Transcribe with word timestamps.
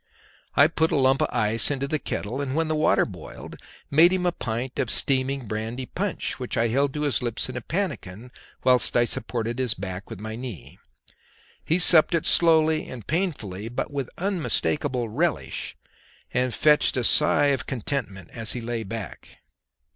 I 0.55 0.65
put 0.65 0.91
a 0.91 0.95
lump 0.95 1.21
of 1.21 1.27
ice 1.31 1.69
into 1.69 1.87
the 1.87 1.99
kettle, 1.99 2.41
and 2.41 2.55
when 2.55 2.69
the 2.69 2.75
water 2.75 3.05
boiled 3.05 3.57
made 3.91 4.11
him 4.11 4.25
a 4.25 4.31
pint 4.31 4.79
of 4.79 4.89
steaming 4.89 5.45
brandy 5.47 5.85
punch, 5.85 6.39
which 6.39 6.57
I 6.57 6.69
held 6.69 6.91
to 6.95 7.03
his 7.03 7.21
lips 7.21 7.49
in 7.49 7.55
a 7.55 7.61
pannikin 7.61 8.31
whilst 8.63 8.97
I 8.97 9.05
supported 9.05 9.59
his 9.59 9.75
back 9.75 10.09
with 10.09 10.19
my 10.19 10.35
knee; 10.35 10.79
he 11.63 11.77
supped 11.77 12.15
it 12.15 12.25
slowly 12.25 12.89
and 12.89 13.05
painfully 13.05 13.69
but 13.69 13.91
with 13.93 14.09
unmistakable 14.17 15.07
relish, 15.07 15.77
and 16.33 16.51
fetched 16.51 16.97
a 16.97 17.03
sigh 17.03 17.53
of 17.53 17.67
contentment 17.67 18.31
as 18.31 18.53
he 18.53 18.59
lay 18.59 18.81
back. 18.81 19.37